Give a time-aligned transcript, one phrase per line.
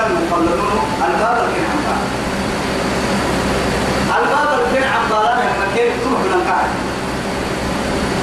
[0.00, 1.98] ولدان المخلدون الباب الكن عم
[4.22, 6.66] الباب الكن عم بالان لما كان تروح لنكار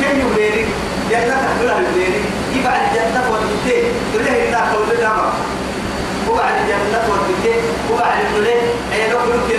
[0.00, 0.64] كم يبيني
[1.10, 2.20] جنة تحملها يبيني
[2.56, 3.84] يبعد الجنة والدتين
[4.14, 5.32] تليه إلا قول الأمر
[6.30, 7.62] وبعد الجنة والدتين
[7.92, 8.60] وبعد تليه
[8.92, 9.57] أي لو يمكن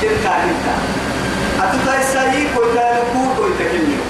[0.00, 0.76] أبشر كاتبتها
[1.60, 4.02] أتتا السيء كويتا نكو كويتا كنيو.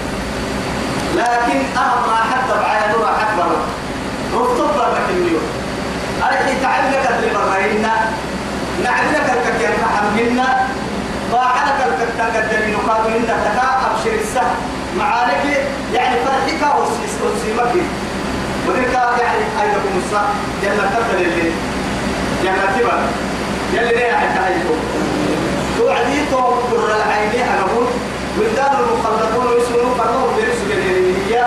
[1.16, 3.50] لكن أهم ما حتى بعين نورا أكبر
[4.34, 5.38] رفتب برا كنيو.
[6.22, 7.86] أرحي تعلق اللي برهن
[8.84, 10.44] نعلق الككيان محمهن
[11.32, 14.54] باعلك الككيان نقابلن تكا أبشر السهل
[14.98, 15.44] معانك
[15.94, 16.62] يعني فرحك
[17.22, 17.74] وسيمك.
[18.68, 20.28] وذلك يعني أيضاكم الصح
[20.62, 21.52] جنة تبدل اللي
[22.44, 23.06] جنة تبدل
[23.74, 24.78] يلي ليه حتى هيكم
[25.80, 27.86] توعدي توقر العين أقول
[28.38, 31.46] ولدان المخلقون يسمون فرقهم برسل الهية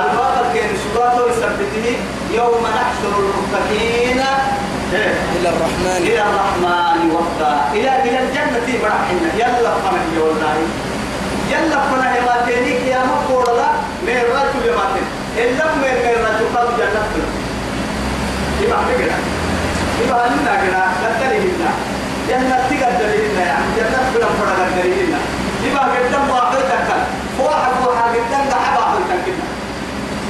[0.00, 1.86] الباقر كان سباته يثبته.
[2.34, 4.20] يوم نحشر المتقين.
[5.36, 5.96] إلى الرحمن.
[6.08, 10.56] إلى الرحمن وفدا إلى إلى الجنة برحنا يلا فنه والله
[11.52, 13.70] يلا فنه ما تنيك يا مقول لا
[14.06, 15.06] من الرجل ما تن
[15.42, 17.04] إلا من من الرجل قال جنة.
[18.62, 19.16] يبقى كده
[20.02, 21.70] يبقى لنا كده لا تلهينا.
[22.28, 23.10] جنة تقدر
[24.20, 25.18] يعني فنه فرق لنا
[25.64, 27.00] يبقى قدام واحد تكل
[27.44, 29.32] واحد واحد قدام ده واحد تكل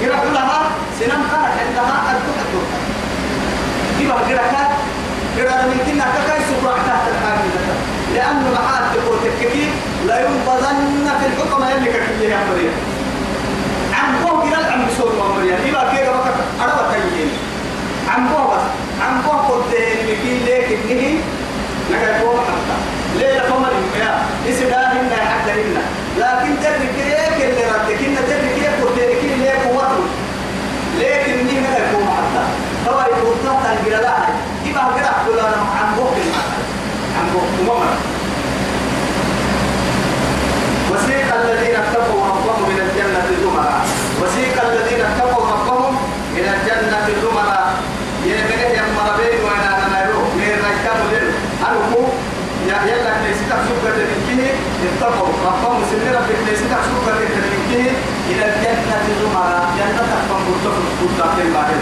[0.04, 0.60] يروح لها
[1.00, 2.68] سنم خارج عندها أدوك أدوك
[4.00, 4.70] يبقى قرأت
[5.38, 7.50] قرأت من كنا كاي سبرع تحت الحاكم
[8.14, 9.66] لأنه معاد تقول تككي
[10.06, 12.72] لا ينبذن في الحكم اللي كتبه يا مريم
[13.94, 15.56] عم بو قرأت عم بسور مريم
[15.96, 17.30] كيف وقت أربع تيجين
[18.08, 18.64] عم بو بس
[19.06, 19.74] عم بو قلت
[20.08, 21.18] مكين ليك إنه
[21.92, 22.76] نكاي بو حتى
[23.18, 25.76] ليه لفما الإنبياء إسداهن حتى هن
[26.18, 30.04] لكن تدرك كيف اللي ردك إن تدرك كيف قلت لك ليه قوته
[31.00, 32.44] لكن دي ما يكون حتى
[32.90, 34.22] هو يكون تحت الجلال
[34.66, 36.14] يبقى قرأ كل أنا عن بوك
[37.18, 37.86] عن بوك ومر
[40.90, 43.80] وسيق الذين اتقوا ربهم من الجنة زمرا
[44.22, 45.96] وسيق الذين اتقوا ربهم
[46.36, 47.60] من الجنة زمرا
[48.24, 51.32] يمنه يمر بين وأنا أنا يروح من رجال له
[51.68, 52.08] أنه
[52.86, 55.04] يلا كنيستك سكة من كه
[55.46, 56.76] ربهم سنين ربك سكة
[57.52, 57.86] من كه
[58.30, 60.84] إلى الجنة زمرا جنة تفهم مرتفع
[61.20, 61.80] قد الباهر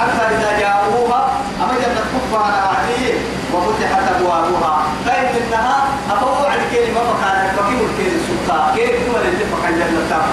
[0.00, 1.20] حتى إذا جاءوها
[1.62, 3.14] أما جنة كفها عليه
[3.54, 4.82] وفتحت أبوابها.
[5.06, 5.78] فإن إنها
[6.10, 10.26] أفوع الكلمة فكان فكيف الكلمة سكا كيف تولى اللي فكان جنة تام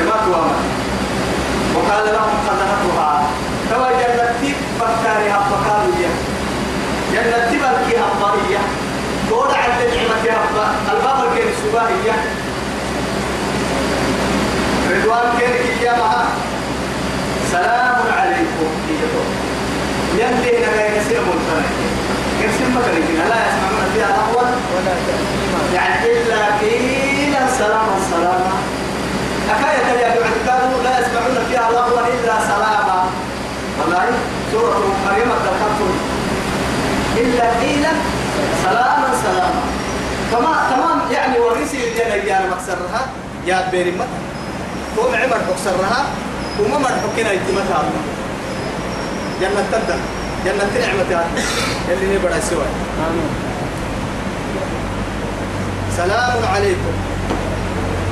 [0.00, 0.56] كما توامر
[1.74, 2.76] وقال لهم خزنتها
[3.92, 6.10] جنة تيب فكارها فقالوا يا.
[7.12, 7.62] جنة تيب
[9.34, 12.16] الكيها الضرية دور عند نعمتها الباب الكلمة السباهية
[14.90, 16.24] رضوان كيرك يا مها.
[17.52, 18.70] سلام عليكم.
[20.18, 21.62] ينتهي لنا يسير ملتنا
[22.42, 24.48] يرسم مثلا لا يسمعون فيها لغوا
[25.74, 28.52] يعني إلا قيلا سلاما سلاما.
[29.50, 33.06] أكاية يا اعتقادوا لا يسمعون فيها لغوا إلا سلاما.
[33.80, 34.04] والله
[34.52, 35.92] سورة مريم الدخلتم
[37.16, 37.92] إلا قيلا
[38.64, 39.62] سلاما سلاما
[40.32, 43.02] تمام تمام يعني ورثي الجنة يا مكسرها
[43.46, 44.18] يا بيري متى
[44.96, 46.04] قوم عمر بكسرها
[46.60, 47.84] وما مرحو كنا يتمتها
[49.40, 49.98] جنة تبدأ.
[50.44, 51.24] جنة نعمة
[51.88, 52.66] اللي بڑا سوى.
[55.96, 56.94] سلام عليكم.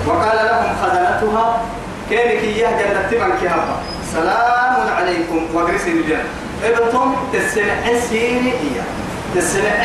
[0.06, 1.60] وقال لهم خزنتها
[2.08, 3.76] كينك إياه جنة تبعا كهابا
[4.14, 5.40] سلام عليكم.
[5.54, 6.24] وقرسي الجنة.
[6.64, 9.01] ابتم تسنع سيني إياه.
[9.34, 9.84] تسنع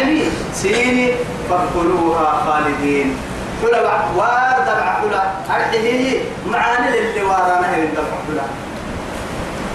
[0.53, 1.11] سيني
[1.49, 3.17] فادخلوها خالدين.
[3.61, 6.19] كل بعد وارد بعقلا أرحيه
[6.51, 8.17] معاني اللي وارانا هي الدفع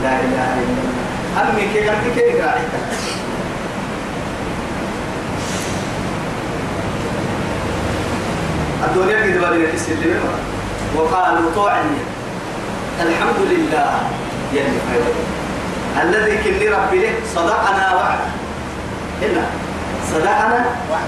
[0.02, 1.50] لا إله إلا الله.
[1.50, 2.72] أمي كي قلبي كي راعيك
[8.84, 10.20] الدنيا قد بدنا تسلم
[10.96, 11.98] وقالوا طوعني
[13.00, 14.00] الحمد لله.
[14.54, 15.04] يعني خير.
[16.02, 18.18] الذي كني ربي له صدقنا وعد
[19.22, 19.46] هنا.
[20.12, 20.60] صدقنا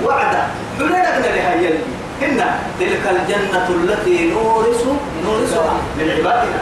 [0.04, 0.42] وعدا.
[0.78, 1.78] حلنا لها يلي
[2.22, 2.48] هنا
[2.80, 4.82] تلك الجنة التي نورث
[5.24, 6.60] نورثها من عبادنا.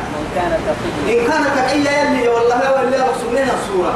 [1.06, 2.02] من كان تقيا.
[2.02, 3.94] إن يلي والله ولا رسولنا السورة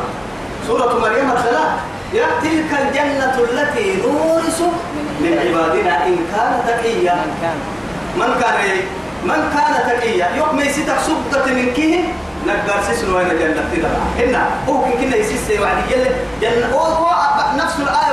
[0.66, 0.90] سورة.
[1.00, 1.72] مريم الثلاث.
[2.12, 4.60] يا تلك الجنة التي نورث
[5.20, 6.06] من عبادنا.
[6.06, 7.14] إن كان تقيا.
[7.14, 7.58] من كان.
[8.20, 8.56] من كان
[9.24, 10.26] من كان تقيا.
[10.36, 12.00] يوم ما يسيتك سبتة من كيه
[12.46, 14.02] نقدر سيسلو هنا جنة تدرع.
[14.18, 16.10] هنا هو كنا يسيس وعد يلا
[16.42, 16.68] جنة
[17.56, 18.05] نفس الآية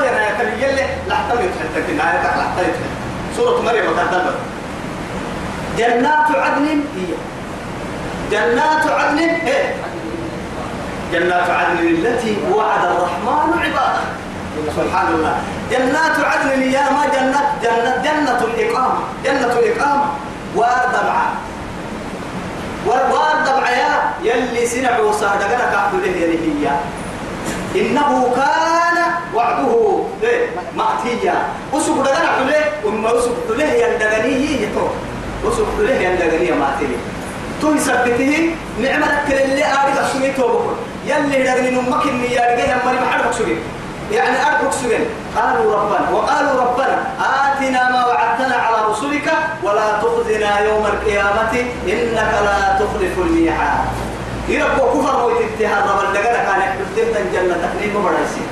[0.00, 2.76] هنا يا كريم يلا لحتى يتحدث كنا يتحدث
[3.36, 4.34] سورة مريم وكذبت
[5.78, 6.66] جنات عدن
[6.96, 7.12] هي.
[8.30, 9.74] جنات عدن إيه
[11.12, 14.04] جنات عدن التي وعد الرحمن عباده.
[14.76, 15.36] سبحان الله.
[15.70, 20.04] جنات عدن يا ما جنة جنة جنة الإقامة جنة الإقامة.
[20.56, 21.22] وردمع
[22.86, 26.70] وردمع يا يلي سنع وصادقنا كعبد له يلي هي.
[27.76, 28.98] إنه كان
[29.34, 29.89] وعده
[30.76, 31.34] مأتيا.
[31.72, 34.86] وسوق دغنا عليه وما وسوق له يندغنيه يتو
[35.44, 36.98] وسوق له يندغنيه مأتيا.
[37.62, 40.72] تو يثبته نعمة كل اللي أريد أسوي توبه
[41.06, 43.56] يلي دغني نمك إني رجال ما محل أسوي
[44.12, 45.04] يعني أرجوك سجن
[45.36, 49.28] قالوا ربنا وقالوا ربنا آتنا ما وعدتنا على رسلك
[49.62, 51.54] ولا تخزنا يوم القيامة
[51.86, 53.80] إنك لا تخلف الميعاد.
[54.48, 58.44] يربو كفر ويتتها رب دغنا كان يحدث الجنة تكريم وبرسي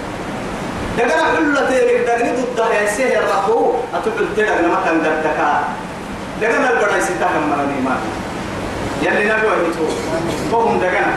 [0.98, 3.74] دغنا كل تيرك دغني ضد يا سهر ربو.
[3.94, 5.64] أتقول تدغنا ما كان دكا
[6.40, 7.94] دغنا البرسي تهم مرني ما
[9.02, 9.86] يلي نبي ويتو
[10.52, 11.14] فهم دغنا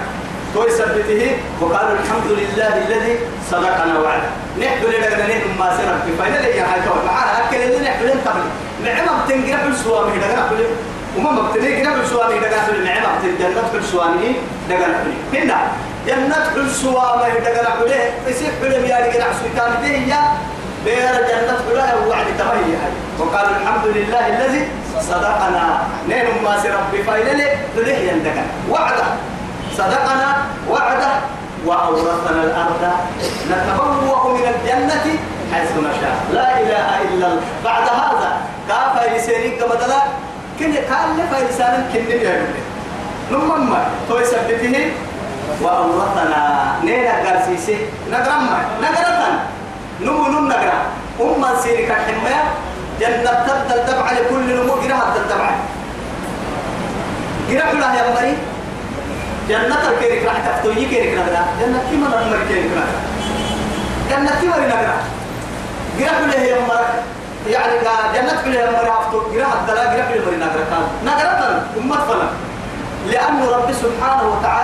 [0.53, 1.37] تو يثبته.
[1.61, 3.13] وقالوا الحمد لله الذي
[3.51, 4.29] صدقنا وعده.
[4.61, 8.43] نحب لنا نحن ما سنب فإن لي هاي تو معانا أكل اللي نحب لنا قبل
[8.85, 10.61] نعمة بتنقرا بالسوامي دغنا كل
[11.17, 14.35] وما مبتني قرا بالسوامي دغنا كل نعمة بتنجنة بالسوامي
[14.69, 15.57] دغنا كل هنا.
[16.07, 17.91] جنة بالسوامي دغنا كل
[18.31, 20.13] يصير كل مياري قرا سويتان دي
[20.85, 24.67] بير جنة كلها وعد تبهي هاي وقالوا الحمد لله الذي
[25.09, 25.79] صدقنا.
[26.09, 29.07] نحن ما سنب فإن لي تليه يندغنا وعده.
[29.77, 30.29] صدقنا
[30.69, 31.11] وعده.
[31.65, 32.83] وأورثنا الأرض.
[33.51, 35.05] نتبوأ من الجنة
[35.53, 36.15] حيث نشاء.
[36.33, 37.41] لا إله إلا الله.
[37.65, 38.31] بعد هذا
[38.69, 40.01] كافة يسيرك بدلا
[40.59, 42.53] كن قال لفا لسانا كن يعمل
[43.31, 43.73] نمم
[44.09, 44.91] تو يثبته
[45.61, 46.41] وأورثنا
[46.83, 47.77] نينا قرسيسي
[48.11, 48.43] نقرم
[48.81, 49.39] نقرة
[50.01, 50.79] نمو نم نقرة
[51.21, 52.43] أم سيرك الحماية
[52.99, 55.49] جنة تبدل تبع لكل نمو قرها تبع
[57.49, 58.37] قرح لها يا مريم.
[59.49, 63.01] جنة الكيرك راح تفتوي كيرك نغرا جنة كما نمر كيرك نغرا
[64.09, 64.95] جنة كما نغرا
[65.99, 66.93] قرأ له يا مرك
[67.47, 67.73] يعني
[68.15, 69.17] جنة كل يا مرك أفتو.
[69.19, 72.27] قرأ الدلا قرأ له مري كان نغرا أمة فلا
[73.11, 74.60] لأن رب سبحانه وتعالى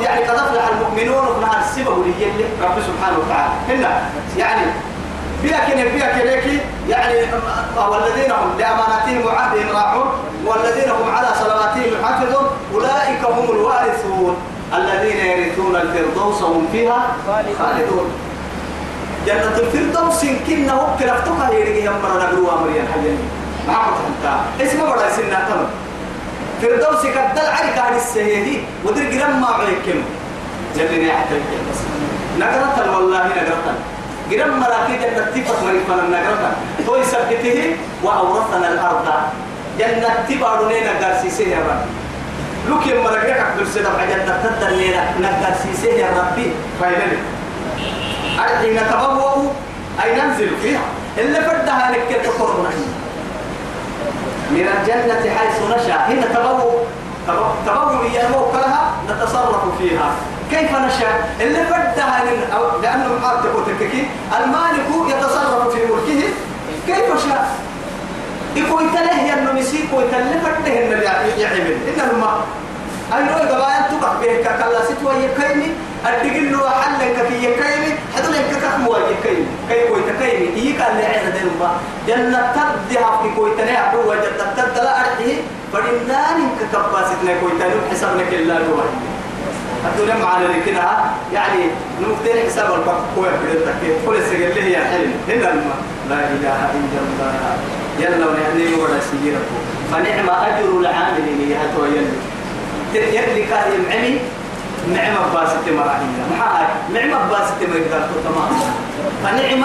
[0.00, 3.52] يعني قد أفلح المؤمنون وكنا السبب اللي رب سبحانه وتعالى.
[3.68, 4.02] هنا
[4.36, 4.62] يعني
[5.42, 7.14] بيك بيك لك يعني
[7.90, 10.08] والذين هم لأماناتهم وعهدهم راعون
[10.46, 14.36] والذين هم على صلواتهم يحافظون أولئك هم الوارثون.
[14.74, 17.06] الذين يرثون الفردوس هم فيها
[17.58, 18.10] خالدون.
[19.26, 23.16] جنة الفردوس كنا هو كرفتك يرجع يمر نقروا أمريا حيا
[23.68, 24.26] ما عرفت أنت
[24.62, 25.66] اسمه ولا سنة؟ تمام.
[26.62, 29.98] فردوس كدل عرك عن السيدي ودر جرم ما عليكم
[30.76, 31.34] جلني حتى
[31.70, 31.80] بس.
[32.38, 33.74] نقرة والله نقرة
[34.30, 36.52] جرم مراكي جنة تفت مريفنا النقرة
[36.86, 39.06] تو يثبته وأورثنا الأرض.
[39.78, 41.82] جنة تبارونينا قارسيسيه يا رب
[42.68, 46.52] لوك يوم مرقك عبد السلام جنة تدلينا نقارسيسيه يا ربي.
[46.80, 47.18] فايدني
[48.38, 49.52] أرحي نتبوأ؟
[50.04, 50.80] أي ننزل فيها.
[51.18, 52.30] اللي فردها لك كيف
[54.50, 56.86] من الجنة حيث نشاء هنا تبوء
[57.66, 60.10] تبوء ينمو لها نتصرف فيها.
[60.50, 62.24] كيف نشاء اللي بدها
[62.82, 64.06] لأنه محاط تككي
[64.38, 66.28] المالك يتصرف في ملكه.
[66.86, 67.48] كيف شاء؟
[68.56, 71.02] يكون تله ينو مسيك ويتله فته إن
[71.38, 72.40] يعمل إنما
[73.16, 75.68] أي نوع قبائل تبقى به كلا ستوى يكيني
[76.06, 79.46] الدقل له حل كي يكيني حدل كك مو يكيني.
[79.68, 81.70] كي كوي تكيني هي قال لي دين ما
[82.08, 85.36] جنة تدها في كوي تنيا هو جنة تدلا أرحيه
[85.72, 88.80] فدنان ككباستنا كوي تنو حسابنا كلا هو.
[89.86, 91.62] الدنيا معنا لكنها يعني
[92.00, 95.12] نمكتين حساب البقى كوي بدتك كل سجل اللي هي حلم.
[95.28, 95.80] هنا الماء
[96.10, 97.32] لا إله إلا الله.
[98.00, 99.46] يلا ونهدي ولا سيرك
[99.92, 102.16] فنعم أجر العاملين يا تو يلي.
[102.94, 104.18] يلي كان يمعمي
[104.88, 108.52] نعم باسة مراحية محاك نعم باسة مقدار تمام.
[109.24, 109.64] فنعم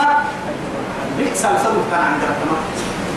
[1.18, 2.62] بئس الصدق كان عندنا تمام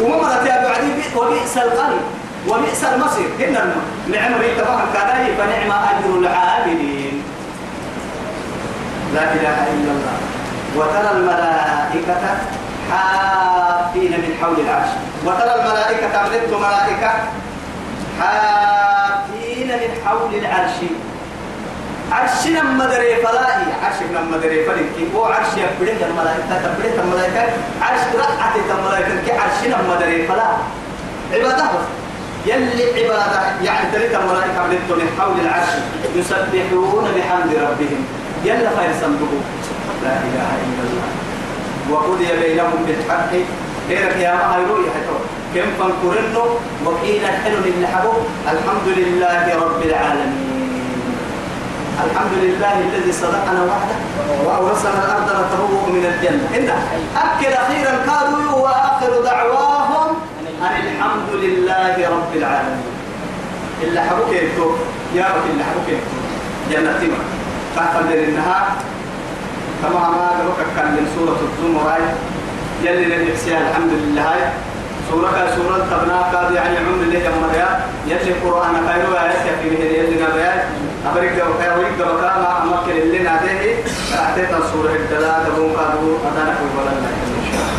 [0.01, 2.01] وما مرت يا بعدي وبئس القلب
[2.49, 3.29] وبئس المصير.
[3.41, 3.75] هنا
[4.13, 7.23] نعم بيت فهم كذا فنعم أجر العاملين
[9.15, 10.17] لا إله إلا الله.
[10.77, 12.27] وترى الملائكة
[12.91, 14.89] حافين من حول العرش.
[15.27, 17.11] وترى الملائكة عملت ملائكة
[18.21, 20.77] حافين من حول العرش.
[22.13, 27.53] عرشنا مدري فلائي عرشنا مدري فلك هو عرش يبرد الملائكة تبرد الملائكة.
[27.83, 30.49] عرش رأت الملائكة كي عرشنا مدري فلا.
[31.33, 31.65] عبادة.
[32.47, 35.69] يلي عبادة يعني تلك الملائكة من حول العرش.
[36.17, 38.01] يسبحون بحمد ربهم.
[38.45, 39.33] يلا خير سمده
[40.05, 41.09] لا إله إلا الله.
[41.91, 43.33] وقضي بينهم بالحق.
[43.89, 45.17] غيرك يا ما هيروي حتى
[45.55, 46.45] كم فانكرنه
[46.85, 48.13] وقيل الحلو للحبو
[48.53, 50.28] الحمد لله رب العالمين.
[52.07, 53.97] الحمد لله الذي صدقنا وحده
[54.47, 56.47] وأورثنا الأرض نتبوأ من الجنة.
[56.59, 56.69] إن
[57.27, 60.11] أكل أخيرا قالوا وآخر دعواهم
[60.63, 62.93] أن الحمد لله رب العالمين.
[63.83, 64.71] إلا حبوك يكتب
[65.15, 66.19] يا رب إلا حبوك يكتب
[66.71, 67.23] جنة تيمة.
[68.29, 68.67] النهار.
[69.83, 71.89] كما ما قالوا كان من سورة الزمر
[72.85, 74.53] يلي نفسها الحمد لله.
[75.11, 76.19] سورة سورة تبنا
[76.55, 77.49] يعني عمر اللي جمع
[78.07, 78.75] يلي القرآن
[79.63, 80.65] في به يلي نبيات
[81.07, 83.85] أبرك وكا ويك وكا ما أمكن اللي ناديه
[84.19, 87.78] أعطيت السورة الدلاء تبون قادو أدانا كل ولا